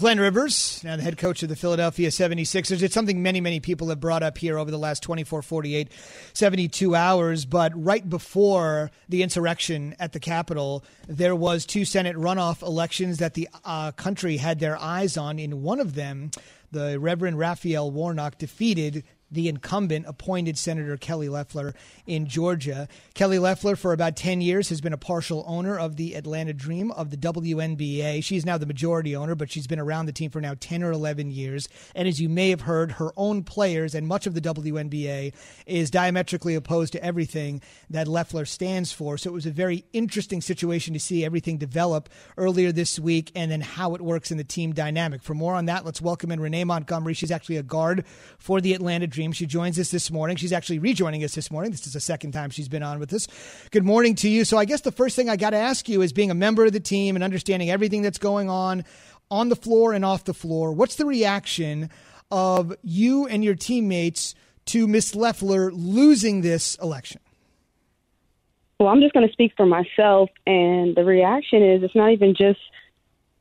[0.00, 2.80] Glenn Rivers, now the head coach of the Philadelphia 76ers.
[2.80, 5.92] It's something many, many people have brought up here over the last 24, 48,
[6.32, 7.44] 72 hours.
[7.44, 13.34] But right before the insurrection at the Capitol, there was two Senate runoff elections that
[13.34, 15.38] the uh, country had their eyes on.
[15.38, 16.30] In one of them,
[16.72, 21.74] the Reverend Raphael Warnock defeated the incumbent appointed Senator Kelly Loeffler
[22.06, 22.88] in Georgia.
[23.14, 26.90] Kelly Loeffler, for about 10 years, has been a partial owner of the Atlanta Dream
[26.92, 28.22] of the WNBA.
[28.24, 30.92] She's now the majority owner, but she's been around the team for now 10 or
[30.92, 31.68] 11 years.
[31.94, 35.32] And as you may have heard, her own players and much of the WNBA
[35.66, 39.16] is diametrically opposed to everything that Loeffler stands for.
[39.16, 43.50] So it was a very interesting situation to see everything develop earlier this week and
[43.50, 45.22] then how it works in the team dynamic.
[45.22, 47.14] For more on that, let's welcome in Renee Montgomery.
[47.14, 48.04] She's actually a guard
[48.38, 49.19] for the Atlanta Dream.
[49.32, 50.36] She joins us this morning.
[50.36, 51.70] She's actually rejoining us this morning.
[51.70, 53.28] This is the second time she's been on with us.
[53.70, 54.44] Good morning to you.
[54.46, 56.64] So I guess the first thing I got to ask you is being a member
[56.64, 58.84] of the team and understanding everything that's going on
[59.30, 60.72] on the floor and off the floor.
[60.72, 61.90] What's the reaction
[62.30, 64.34] of you and your teammates
[64.66, 67.20] to Miss Loeffler losing this election?
[68.78, 72.34] Well, I'm just going to speak for myself, and the reaction is it's not even
[72.34, 72.60] just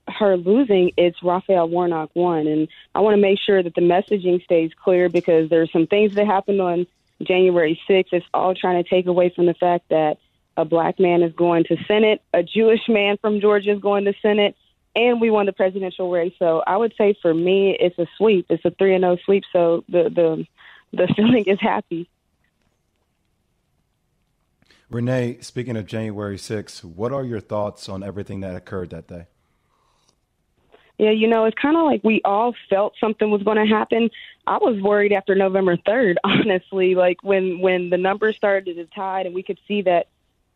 [0.10, 2.48] her losing, it's Raphael Warnock won.
[2.48, 6.16] And I want to make sure that the messaging stays clear because there's some things
[6.16, 6.88] that happened on
[7.22, 8.08] January 6th.
[8.12, 10.18] It's all trying to take away from the fact that
[10.58, 14.14] a black man is going to Senate, a Jewish man from Georgia is going to
[14.22, 14.56] Senate,
[14.96, 16.34] and we won the presidential race.
[16.38, 18.48] So I would say for me, it's a sweep.
[18.50, 19.44] It's a three and zero sweep.
[19.54, 20.48] So the the
[20.92, 22.10] the feeling is happy.
[24.90, 29.28] Renee, speaking of January 6th, what are your thoughts on everything that occurred that day?
[31.00, 34.10] Yeah, you know, it's kind of like we all felt something was going to happen.
[34.46, 39.26] I was worried after November 3rd, honestly, like when when the numbers started to tide
[39.26, 40.08] and we could see that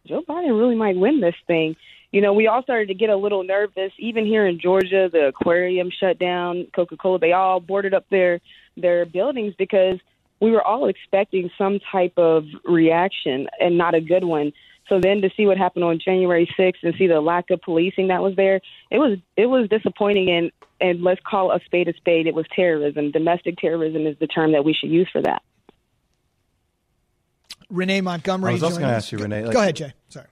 [0.06, 1.78] Joe Biden really might win this thing.
[2.12, 3.94] You know, we all started to get a little nervous.
[3.98, 8.42] Even here in Georgia, the aquarium shut down, Coca-Cola, they all boarded up their
[8.76, 9.98] their buildings because
[10.42, 14.52] we were all expecting some type of reaction and not a good one.
[14.90, 18.10] So then to see what happened on January 6th and see the lack of policing
[18.10, 18.60] that was there,
[18.92, 22.28] it was it was disappointing and and let's call a spade a spade.
[22.28, 23.12] It was terrorism.
[23.12, 25.42] Domestic terrorism is the term that we should use for that.
[27.70, 28.52] Renee Montgomery.
[28.52, 29.46] I was also going to ask you, Renee.
[29.46, 29.94] Like, Go ahead, Jay.
[30.10, 30.28] Sorry.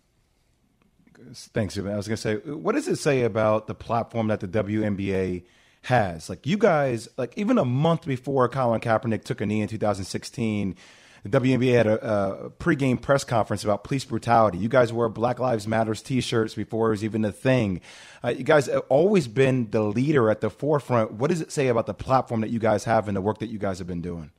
[1.33, 4.47] Thanks, I was going to say, what does it say about the platform that the
[4.47, 5.43] WNBA
[5.83, 6.29] has?
[6.29, 10.75] Like you guys, like even a month before Colin Kaepernick took a knee in 2016
[11.23, 14.57] the WNBA had a, a pregame press conference about police brutality.
[14.57, 17.81] You guys wore Black Lives Matters T-shirts before it was even a thing.
[18.23, 21.13] Uh, you guys have always been the leader at the forefront.
[21.13, 23.49] What does it say about the platform that you guys have and the work that
[23.49, 24.31] you guys have been doing?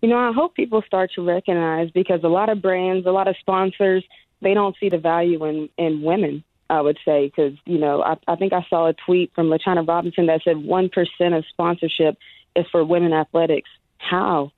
[0.00, 3.28] You know, I hope people start to recognize because a lot of brands, a lot
[3.28, 4.04] of sponsors,
[4.40, 6.44] they don't see the value in in women.
[6.68, 9.86] I would say because you know I, I think I saw a tweet from LaChina
[9.86, 12.18] Robinson that said one percent of sponsorship
[12.56, 13.70] is for women athletics.
[13.98, 14.50] How?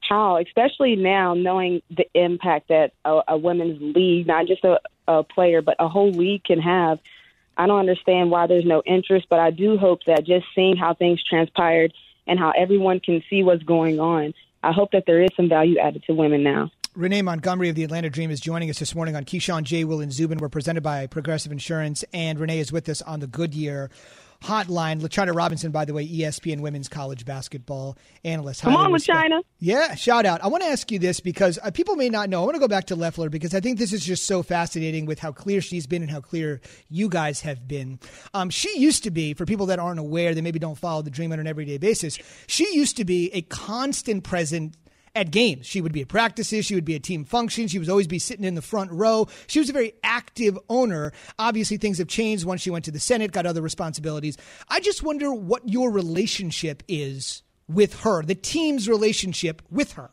[0.00, 5.22] How, especially now, knowing the impact that a, a women's league, not just a, a
[5.22, 6.98] player, but a whole league can have.
[7.56, 10.94] I don't understand why there's no interest, but I do hope that just seeing how
[10.94, 11.92] things transpired
[12.26, 15.78] and how everyone can see what's going on, I hope that there is some value
[15.78, 16.70] added to women now.
[16.96, 19.82] Renee Montgomery of the Atlanta Dream is joining us this morning on Keyshawn J.
[19.82, 20.38] Will and Zubin.
[20.38, 23.90] We're presented by Progressive Insurance, and Renee is with us on the Goodyear
[24.44, 25.00] hotline.
[25.00, 28.62] LaChina Robinson, by the way, ESPN women's college basketball analyst.
[28.62, 29.42] Come on, LaChina.
[29.58, 30.42] Yeah, shout out.
[30.44, 32.42] I want to ask you this because uh, people may not know.
[32.42, 35.06] I want to go back to Loeffler because I think this is just so fascinating
[35.06, 37.98] with how clear she's been and how clear you guys have been.
[38.34, 41.10] Um, she used to be, for people that aren't aware, they maybe don't follow the
[41.10, 44.76] dream on an everyday basis, she used to be a constant present
[45.14, 45.66] at games.
[45.66, 46.66] She would be at practices.
[46.66, 47.70] She would be at team functions.
[47.70, 49.28] She would always be sitting in the front row.
[49.46, 51.12] She was a very active owner.
[51.38, 54.36] Obviously, things have changed once she went to the Senate, got other responsibilities.
[54.68, 60.10] I just wonder what your relationship is with her, the team's relationship with her.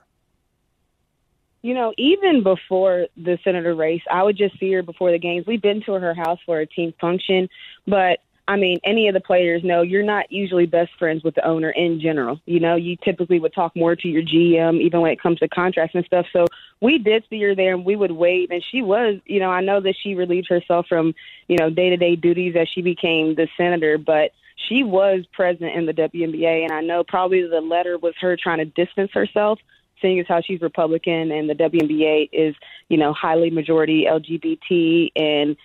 [1.63, 5.45] You know, even before the senator race, I would just see her before the games.
[5.45, 7.49] We've been to her house for a team function,
[7.85, 8.19] but
[8.51, 11.69] I mean, any of the players know you're not usually best friends with the owner
[11.69, 12.37] in general.
[12.45, 15.47] You know, you typically would talk more to your GM, even when it comes to
[15.47, 16.25] contracts and stuff.
[16.33, 16.47] So
[16.81, 18.51] we did see her there and we would wait.
[18.51, 21.15] And she was, you know, I know that she relieved herself from,
[21.47, 24.31] you know, day to day duties as she became the senator, but
[24.67, 26.63] she was present in the WNBA.
[26.63, 29.59] And I know probably the letter was her trying to distance herself
[30.01, 32.53] seeing as how she's Republican and the WNBA is,
[32.89, 35.55] you know, highly majority LGBT and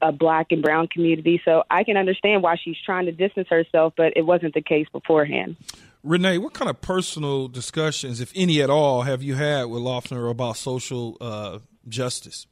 [0.00, 1.40] a black and brown community.
[1.44, 4.86] So I can understand why she's trying to distance herself, but it wasn't the case
[4.92, 5.56] beforehand.
[6.02, 10.28] Renee, what kind of personal discussions, if any at all, have you had with Loeffler
[10.28, 11.58] about social uh,
[11.88, 12.46] justice?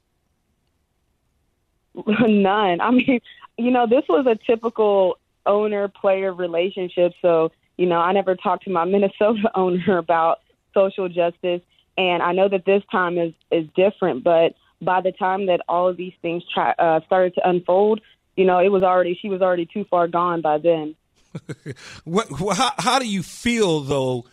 [2.06, 2.80] None.
[2.80, 3.20] I mean,
[3.56, 7.12] you know, this was a typical owner player relationship.
[7.22, 10.40] So, you know, I never talked to my Minnesota owner about
[10.72, 11.60] social justice.
[11.96, 15.88] And I know that this time is, is different, but by the time that all
[15.88, 18.00] of these things try, uh, started to unfold,
[18.36, 20.96] you know, it was already she was already too far gone by then.
[22.04, 22.28] what?
[22.56, 24.24] How, how do you feel though?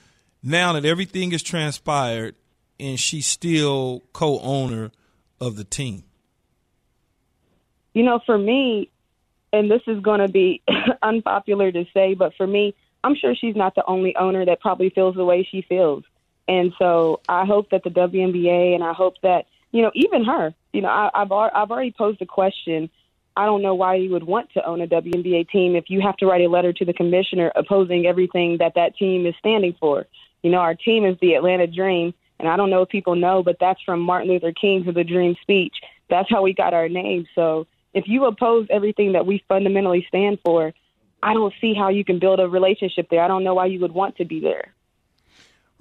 [0.43, 2.35] now that everything has transpired
[2.79, 4.91] and she's still co-owner
[5.39, 6.03] of the team?
[7.93, 8.89] You know, for me,
[9.53, 10.61] and this is going to be
[11.03, 14.89] unpopular to say, but for me, I'm sure she's not the only owner that probably
[14.89, 16.03] feels the way she feels.
[16.47, 20.53] And so I hope that the WNBA and I hope that, you know, even her,
[20.73, 22.89] you know, I, I've, I've already posed a question.
[23.35, 26.17] I don't know why you would want to own a WNBA team if you have
[26.17, 30.05] to write a letter to the commissioner opposing everything that that team is standing for.
[30.43, 33.43] You know, our team is the Atlanta Dream, and I don't know if people know,
[33.43, 35.75] but that's from Martin Luther King to the Dream speech.
[36.09, 37.25] That's how we got our name.
[37.35, 40.73] So if you oppose everything that we fundamentally stand for,
[41.23, 43.23] I don't see how you can build a relationship there.
[43.23, 44.73] I don't know why you would want to be there.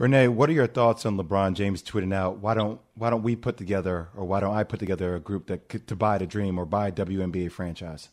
[0.01, 3.37] Renee, what are your thoughts on LeBron James tweeting out, "Why don't why don't we
[3.37, 6.27] put together, or why don't I put together a group that could, to buy the
[6.27, 8.09] dream or buy a WNBA franchise?"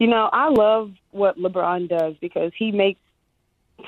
[0.00, 2.98] You know, I love what LeBron does because he makes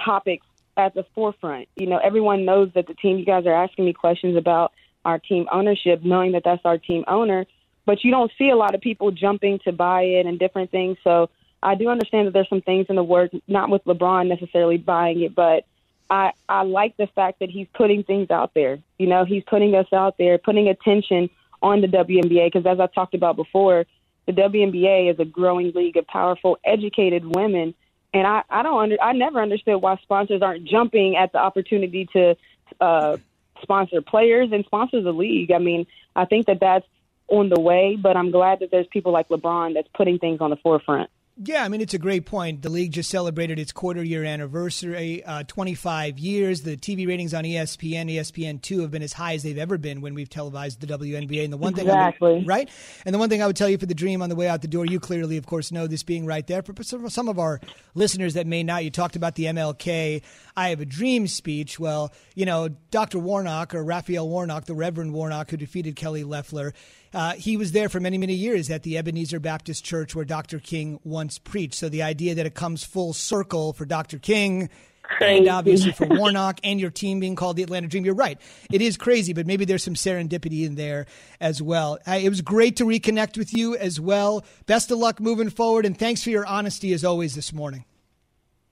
[0.04, 1.66] topics at the forefront.
[1.74, 3.18] You know, everyone knows that the team.
[3.18, 4.70] You guys are asking me questions about
[5.04, 7.46] our team ownership, knowing that that's our team owner
[7.86, 10.96] but you don't see a lot of people jumping to buy it and different things.
[11.02, 11.28] So
[11.60, 15.22] I do understand that there's some things in the work, not with LeBron necessarily buying
[15.22, 15.64] it, but
[16.10, 18.78] I I like the fact that he's putting things out there.
[18.98, 21.30] You know, he's putting us out there, putting attention
[21.62, 23.86] on the WNBA because as I talked about before,
[24.26, 27.74] the WNBA is a growing league of powerful, educated women,
[28.12, 32.06] and I I don't under I never understood why sponsors aren't jumping at the opportunity
[32.12, 32.36] to
[32.80, 33.16] uh,
[33.62, 35.52] sponsor players and sponsor the league.
[35.52, 36.86] I mean, I think that that's
[37.28, 40.50] on the way, but I'm glad that there's people like LeBron that's putting things on
[40.50, 41.10] the forefront.
[41.42, 42.60] Yeah, I mean, it's a great point.
[42.60, 46.60] The league just celebrated its quarter year anniversary, uh, 25 years.
[46.60, 50.12] The TV ratings on ESPN, ESPN2 have been as high as they've ever been when
[50.12, 51.44] we've televised the WNBA.
[51.44, 52.28] And the one exactly.
[52.28, 52.68] thing, would, right?
[53.06, 54.60] And the one thing I would tell you for the dream on the way out
[54.60, 56.62] the door, you clearly, of course, know this being right there.
[56.62, 57.58] For some of our
[57.94, 60.22] listeners that may not, you talked about the MLK
[60.60, 61.80] I have a dream speech.
[61.80, 63.18] Well, you know, Dr.
[63.18, 66.74] Warnock or Raphael Warnock, the Reverend Warnock who defeated Kelly Loeffler,
[67.12, 70.58] uh, he was there for many, many years at the Ebenezer Baptist Church where Dr.
[70.58, 71.74] King once preached.
[71.74, 74.18] So the idea that it comes full circle for Dr.
[74.18, 74.68] King
[75.02, 75.38] Crazy.
[75.38, 78.04] and obviously for Warnock and your team being called the Atlanta Dream.
[78.04, 78.40] You're right.
[78.70, 81.06] It is crazy, but maybe there's some serendipity in there
[81.40, 81.98] as well.
[82.06, 84.44] Uh, it was great to reconnect with you as well.
[84.66, 87.84] Best of luck moving forward, and thanks for your honesty as always this morning.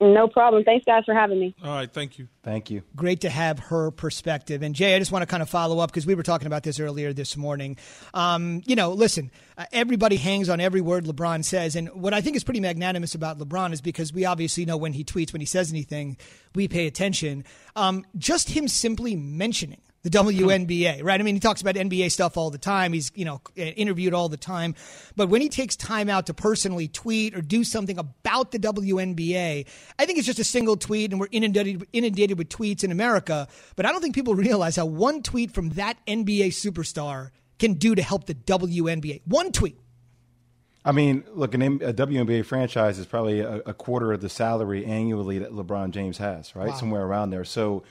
[0.01, 0.63] No problem.
[0.63, 1.53] Thanks, guys, for having me.
[1.61, 1.91] All right.
[1.91, 2.29] Thank you.
[2.41, 2.83] Thank you.
[2.95, 4.61] Great to have her perspective.
[4.63, 6.63] And Jay, I just want to kind of follow up because we were talking about
[6.63, 7.75] this earlier this morning.
[8.13, 11.75] Um, you know, listen, uh, everybody hangs on every word LeBron says.
[11.75, 14.93] And what I think is pretty magnanimous about LeBron is because we obviously know when
[14.93, 16.17] he tweets, when he says anything,
[16.55, 17.43] we pay attention.
[17.75, 21.19] Um, just him simply mentioning the WNBA, right?
[21.19, 22.93] I mean, he talks about NBA stuff all the time.
[22.93, 24.75] He's, you know, interviewed all the time.
[25.15, 29.67] But when he takes time out to personally tweet or do something about the WNBA,
[29.97, 33.47] I think it's just a single tweet and we're inundated, inundated with tweets in America.
[33.75, 37.93] But I don't think people realize how one tweet from that NBA superstar can do
[37.93, 39.21] to help the WNBA.
[39.25, 39.77] One tweet.
[40.85, 44.85] I mean, look, an, a WNBA franchise is probably a, a, quarter of the salary
[44.85, 46.69] annually that LeBron James has, right?
[46.69, 46.75] Wow.
[46.75, 47.43] Somewhere around there.
[47.43, 47.83] So,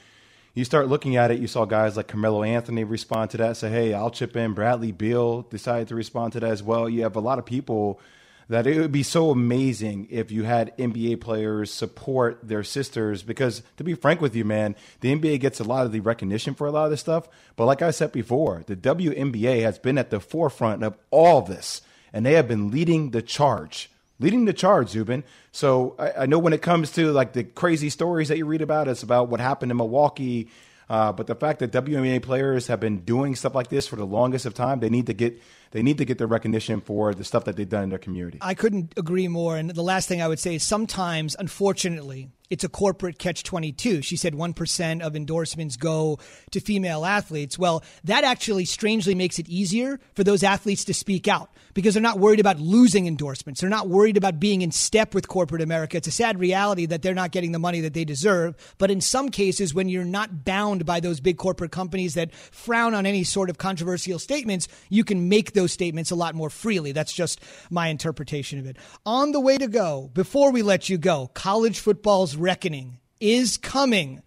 [0.55, 3.71] you start looking at it, you saw guys like Carmelo Anthony respond to that, say,
[3.71, 4.55] hey, I'll chip in.
[4.55, 6.89] Bradley Beal decided to respond to that as well.
[6.89, 8.01] You have a lot of people
[8.49, 13.63] that it would be so amazing if you had NBA players support their sisters because
[13.77, 16.67] to be frank with you, man, the NBA gets a lot of the recognition for
[16.67, 17.29] a lot of this stuff.
[17.57, 21.83] But like I said before, the WNBA has been at the forefront of all this
[22.13, 25.25] and they have been leading the charge leading the charge, Zubin.
[25.53, 28.63] So I, I, know when it comes to like the crazy stories that you read
[28.63, 30.49] about, it's about what happened in Milwaukee.
[30.89, 34.07] Uh, but the fact that WNBA players have been doing stuff like this for the
[34.07, 37.25] longest of time, they need to get they need to get the recognition for the
[37.25, 38.39] stuff that they've done in their community.
[38.41, 39.57] I couldn't agree more.
[39.57, 44.03] And the last thing I would say is sometimes, unfortunately, it's a corporate catch 22.
[44.03, 46.19] She said 1% of endorsements go
[46.51, 47.59] to female athletes.
[47.59, 52.03] Well, that actually strangely makes it easier for those athletes to speak out because they're
[52.03, 53.61] not worried about losing endorsements.
[53.61, 55.99] They're not worried about being in step with corporate America.
[55.99, 58.57] It's a sad reality that they're not getting the money that they deserve.
[58.79, 62.95] But in some cases, when you're not bound by those big corporate companies that frown
[62.95, 66.93] on any sort of controversial statements, you can make those statements a lot more freely.
[66.93, 67.41] That's just
[67.71, 68.77] my interpretation of it.
[69.05, 74.23] On the way to go, before we let you go, college football's reckoning is coming,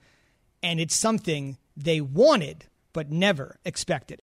[0.62, 4.20] and it's something they wanted but never expected.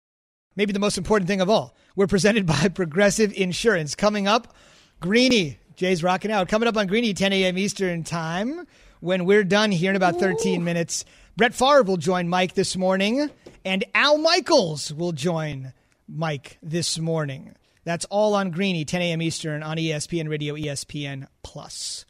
[0.57, 3.95] Maybe the most important thing of all, we're presented by Progressive Insurance.
[3.95, 4.55] Coming up,
[5.01, 5.59] Greeny.
[5.77, 6.49] Jay's rocking out.
[6.49, 7.59] Coming up on Greeny, 10 a.m.
[7.59, 8.67] Eastern Time.
[9.01, 10.65] When we're done here in about 13 Ooh.
[10.65, 11.05] minutes,
[11.37, 13.29] Brett Favre will join Mike this morning,
[13.65, 15.75] and Al Michaels will join
[16.09, 17.55] Mike this morning.
[17.85, 19.23] That's all on Greeny, 10 a.m.
[19.23, 22.05] Eastern on ESPN Radio, ESPN Plus.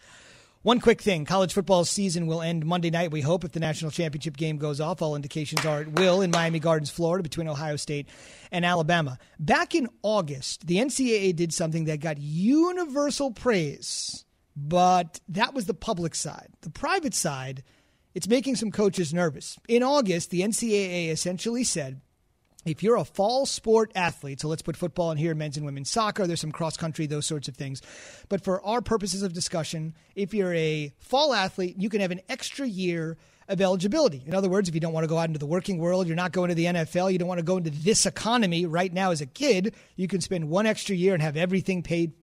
[0.62, 3.90] One quick thing college football season will end Monday night, we hope, if the national
[3.90, 5.02] championship game goes off.
[5.02, 8.08] All indications are it will in Miami Gardens, Florida, between Ohio State
[8.50, 9.18] and Alabama.
[9.38, 14.24] Back in August, the NCAA did something that got universal praise,
[14.56, 16.48] but that was the public side.
[16.62, 17.62] The private side,
[18.14, 19.58] it's making some coaches nervous.
[19.68, 22.00] In August, the NCAA essentially said
[22.64, 25.90] if you're a fall sport athlete, so let's put football in here, men's and women's
[25.90, 27.82] soccer, there's some cross country, those sorts of things.
[28.28, 32.20] But for our purposes of discussion, if you're a fall athlete, you can have an
[32.28, 33.16] extra year
[33.48, 34.22] of eligibility.
[34.26, 36.16] In other words, if you don't want to go out into the working world, you're
[36.16, 39.10] not going to the NFL, you don't want to go into this economy right now
[39.10, 42.12] as a kid, you can spend one extra year and have everything paid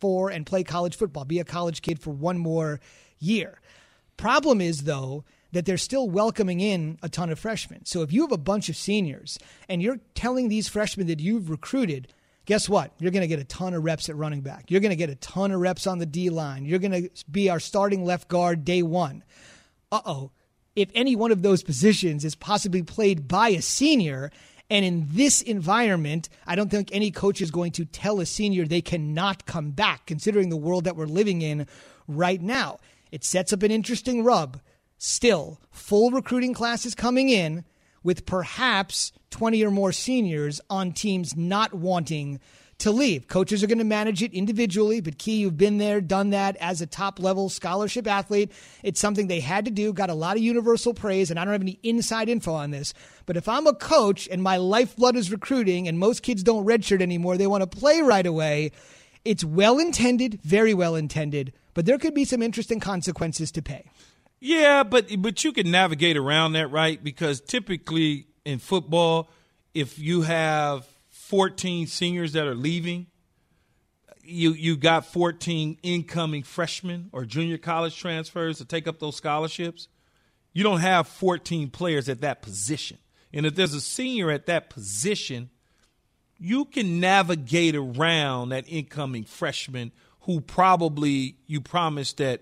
[0.00, 2.80] for and play college football, be a college kid for one more
[3.18, 3.60] year.
[4.16, 7.84] Problem is, though, that they're still welcoming in a ton of freshmen.
[7.86, 9.38] So if you have a bunch of seniors
[9.68, 12.08] and you're telling these freshmen that you've recruited,
[12.44, 12.92] guess what?
[12.98, 14.70] You're going to get a ton of reps at running back.
[14.70, 16.64] You're going to get a ton of reps on the D line.
[16.66, 19.24] You're going to be our starting left guard day one.
[19.90, 20.30] Uh oh.
[20.76, 24.30] If any one of those positions is possibly played by a senior,
[24.70, 28.66] and in this environment, I don't think any coach is going to tell a senior
[28.66, 31.66] they cannot come back, considering the world that we're living in
[32.06, 32.78] right now.
[33.10, 34.60] It sets up an interesting rub.
[34.98, 37.64] Still, full recruiting classes coming in
[38.02, 42.40] with perhaps 20 or more seniors on teams not wanting
[42.78, 43.26] to leave.
[43.26, 46.80] Coaches are going to manage it individually, but Key, you've been there, done that as
[46.80, 48.52] a top level scholarship athlete.
[48.84, 51.52] It's something they had to do, got a lot of universal praise, and I don't
[51.52, 52.94] have any inside info on this.
[53.26, 57.02] But if I'm a coach and my lifeblood is recruiting, and most kids don't redshirt
[57.02, 58.70] anymore, they want to play right away.
[59.24, 63.90] It's well intended, very well intended, but there could be some interesting consequences to pay.
[64.40, 67.02] Yeah, but but you can navigate around that, right?
[67.02, 69.30] Because typically in football,
[69.74, 70.86] if you have
[71.28, 73.06] 14 seniors that are leaving.
[74.22, 79.88] You you got 14 incoming freshmen or junior college transfers to take up those scholarships.
[80.54, 82.96] You don't have 14 players at that position.
[83.32, 85.50] And if there's a senior at that position,
[86.38, 92.40] you can navigate around that incoming freshman who probably you promised that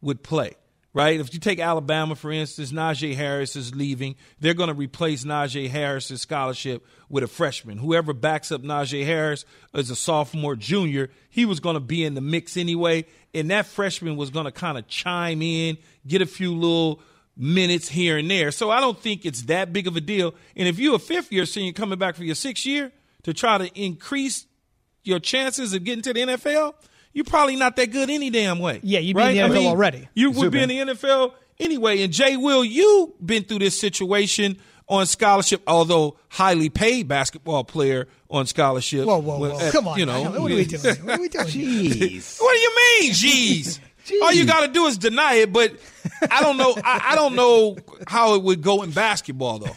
[0.00, 0.54] would play
[0.98, 1.20] right?
[1.20, 4.16] If you take Alabama, for instance, Najee Harris is leaving.
[4.40, 7.78] They're going to replace Najee Harris's scholarship with a freshman.
[7.78, 12.14] Whoever backs up Najee Harris as a sophomore, junior, he was going to be in
[12.14, 13.04] the mix anyway.
[13.32, 17.00] And that freshman was going to kind of chime in, get a few little
[17.36, 18.50] minutes here and there.
[18.50, 20.34] So I don't think it's that big of a deal.
[20.56, 22.90] And if you're a fifth year senior coming back for your sixth year
[23.22, 24.46] to try to increase
[25.04, 26.74] your chances of getting to the NFL–
[27.18, 28.78] you're probably not that good any damn way.
[28.80, 29.36] Yeah, you'd be right?
[29.36, 30.08] in the NFL I mean, already.
[30.14, 32.04] You would be in the NFL anyway.
[32.04, 34.56] And Jay Will, you've been through this situation
[34.86, 39.04] on scholarship, although highly paid basketball player on scholarship.
[39.04, 39.58] Whoa, whoa, whoa!
[39.58, 40.96] At, Come on, you know, what are we doing?
[41.04, 41.46] What are we doing?
[41.48, 43.80] Jeez, what do you mean, jeez?
[44.22, 45.72] All you got to do is deny it, but
[46.30, 46.72] I don't know.
[46.84, 49.76] I, I don't know how it would go in basketball, though.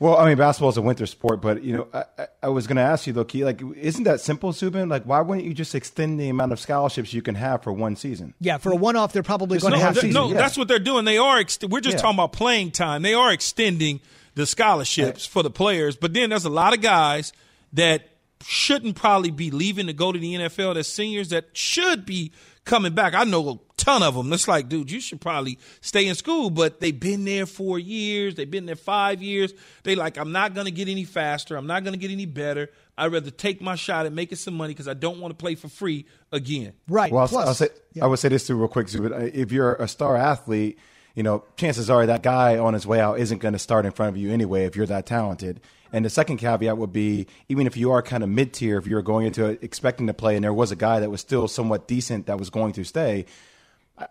[0.00, 2.76] Well, I mean, basketball is a winter sport, but you know, I, I was going
[2.76, 4.88] to ask you though, Key, like, isn't that simple, Zubin?
[4.88, 7.96] Like, why wouldn't you just extend the amount of scholarships you can have for one
[7.96, 8.34] season?
[8.40, 9.94] Yeah, for a one-off, they're probably going to no, have.
[9.96, 10.12] Season.
[10.12, 10.34] No, yeah.
[10.34, 11.04] that's what they're doing.
[11.04, 11.38] They are.
[11.38, 12.02] Ex- we're just yeah.
[12.02, 13.02] talking about playing time.
[13.02, 14.00] They are extending
[14.36, 15.32] the scholarships right.
[15.32, 17.32] for the players, but then there's a lot of guys
[17.72, 18.08] that
[18.44, 20.74] shouldn't probably be leaving to go to the NFL.
[20.74, 22.30] That's seniors that should be
[22.64, 23.14] coming back.
[23.14, 24.30] I know a ton of them.
[24.32, 28.34] It's like, dude, you should probably stay in school, but they've been there four years.
[28.34, 29.54] They've been there five years.
[29.84, 31.56] They like, I'm not going to get any faster.
[31.56, 32.68] I'm not going to get any better.
[32.98, 35.54] I'd rather take my shot at making some money because I don't want to play
[35.54, 36.72] for free again.
[36.88, 37.12] Right.
[37.12, 38.04] Well, Plus, I'll, say, yeah.
[38.04, 40.78] I would say this too real quick, but If you're a star athlete,
[41.14, 43.92] you know, chances are that guy on his way out isn't going to start in
[43.92, 45.60] front of you anyway if you're that talented.
[45.92, 48.86] And the second caveat would be even if you are kind of mid tier, if
[48.86, 51.48] you're going into it expecting to play and there was a guy that was still
[51.48, 53.24] somewhat decent that was going to stay, uh,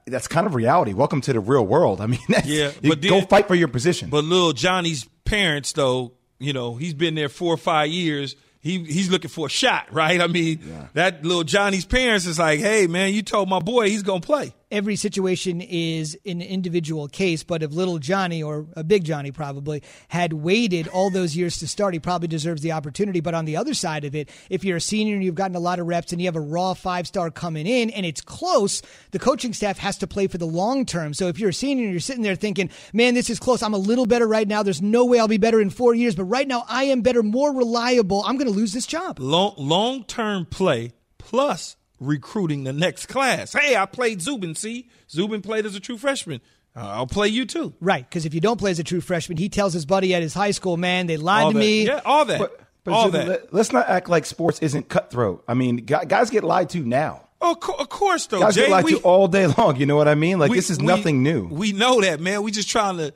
[0.05, 0.93] that's kind of reality.
[0.93, 2.01] Welcome to the real world.
[2.01, 4.09] I mean, yeah, but then, go fight for your position.
[4.09, 8.35] But little Johnny's parents, though, you know, he's been there four or five years.
[8.59, 10.19] He he's looking for a shot, right?
[10.19, 14.03] I mean, that little Johnny's parents is like, hey man, you told my boy he's
[14.03, 14.53] gonna play.
[14.71, 19.81] Every situation is an individual case, but if little Johnny or a big Johnny probably
[20.09, 23.21] had waited all those years to start, he probably deserves the opportunity.
[23.21, 25.59] But on the other side of it, if you're a senior and you've gotten a
[25.59, 28.81] lot of reps and you have a raw five star coming in and it's close,
[29.11, 31.13] the coaching staff has to play for the long term.
[31.13, 33.73] So if you're a senior and you're sitting there thinking, man, this is close, I'm
[33.73, 34.63] a little better right now.
[34.63, 37.23] There's no way I'll be better in four years, but right now I am better,
[37.23, 38.23] more reliable.
[38.25, 39.19] I'm going to lose this job.
[39.57, 43.53] Long term play plus recruiting the next class.
[43.53, 44.55] Hey, I played Zubin.
[44.55, 46.41] See, Zubin played as a true freshman.
[46.75, 47.73] Uh, I'll play you too.
[47.81, 50.21] Right, because if you don't play as a true freshman, he tells his buddy at
[50.21, 51.59] his high school, man, they lied All to that.
[51.59, 51.85] me.
[51.87, 52.39] Yeah, all that.
[52.39, 53.27] But, but all Zubin, that.
[53.45, 55.43] let- let's not act like sports isn't cutthroat.
[55.47, 57.23] I mean, guys get lied to now.
[57.41, 58.61] Oh, of, co- of course, though, Guys Jay.
[58.61, 59.75] get lied we, to all day long.
[59.77, 60.39] You know what I mean?
[60.39, 61.47] Like we- this is we- nothing new.
[61.47, 62.41] We know that, man.
[62.43, 63.13] We just trying to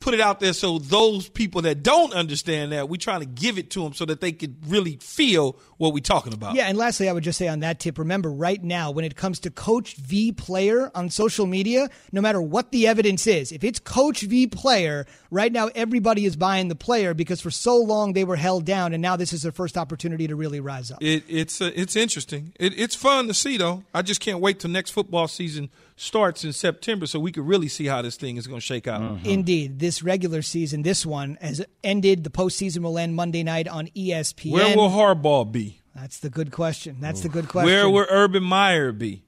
[0.00, 3.58] put it out there so those people that don't understand that, we trying to give
[3.58, 6.54] it to them so that they could really feel what we're talking about.
[6.54, 9.16] Yeah, and lastly, I would just say on that tip, remember right now, when it
[9.16, 13.64] comes to Coach V player on social media, no matter what the evidence is, if
[13.64, 18.12] it's Coach V player, right now everybody is buying the player because for so long
[18.12, 20.98] they were held down, and now this is their first opportunity to really rise up.
[21.02, 22.52] It, it's uh, it's interesting.
[22.60, 23.82] It, it's fun to see though.
[23.92, 27.68] I just can't wait till next football season starts in September so we can really
[27.68, 29.00] see how this thing is going to shake out.
[29.00, 29.28] Mm-hmm.
[29.28, 32.22] Indeed, this regular season, this one has ended.
[32.22, 34.52] The postseason will end Monday night on ESPN.
[34.52, 35.80] Where will Harbaugh be?
[35.94, 36.98] That's the good question.
[37.00, 37.66] That's the good question.
[37.66, 39.24] Where will Urban Meyer be?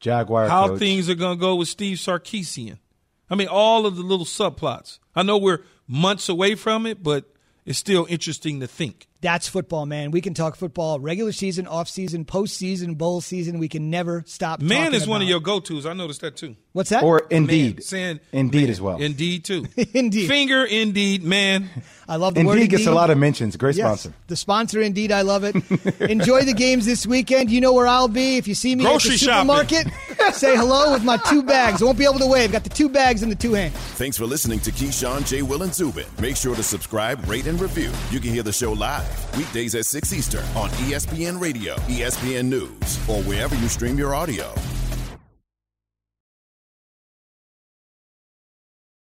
[0.00, 0.80] Jaguar How coach.
[0.80, 2.78] things are going to go with Steve Sarkisian?
[3.30, 4.98] I mean, all of the little subplots.
[5.14, 7.24] I know we're months away from it, but
[7.64, 9.06] it's still interesting to think.
[9.24, 10.10] That's football, man.
[10.10, 13.58] We can talk football, regular season, off season, postseason, bowl season.
[13.58, 14.60] We can never stop.
[14.60, 15.86] Man is one of your go-tos.
[15.86, 16.56] I noticed that too.
[16.74, 17.02] What's that?
[17.04, 19.00] or Indeed, Man, saying Indeed man, as well.
[19.00, 19.66] Indeed too.
[19.94, 20.26] Indeed.
[20.28, 21.70] Finger Indeed, man.
[22.08, 23.56] I love the word Indeed gets a lot of mentions.
[23.56, 24.12] Great Yes, sponsor.
[24.26, 25.54] the sponsor, indeed, I love it.
[26.02, 27.50] Enjoy the games this weekend.
[27.50, 28.36] You know where I'll be.
[28.36, 29.66] If you see me Grocery at the shopping.
[29.66, 31.80] supermarket, say hello with my two bags.
[31.80, 32.52] I won't be able to wave.
[32.52, 33.72] Got the two bags in the two hands.
[33.94, 35.40] Thanks for listening to Keyshawn, J.
[35.40, 36.04] Will, and Zubin.
[36.20, 37.90] Make sure to subscribe, rate, and review.
[38.10, 42.98] You can hear the show live weekdays at 6 Eastern on ESPN Radio, ESPN News,
[43.08, 44.52] or wherever you stream your audio.